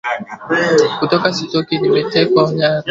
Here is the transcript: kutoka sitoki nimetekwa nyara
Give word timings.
kutoka 0.99 1.27
sitoki 1.35 1.75
nimetekwa 1.77 2.41
nyara 2.55 2.79